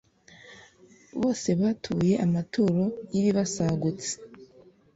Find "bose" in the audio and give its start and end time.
1.19-1.49